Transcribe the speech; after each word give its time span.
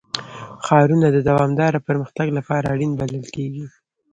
ښارونه 0.65 1.07
د 1.11 1.17
دوامداره 1.29 1.79
پرمختګ 1.87 2.27
لپاره 2.37 2.71
اړین 2.73 2.91
بلل 2.99 3.25
کېږي. 3.35 3.65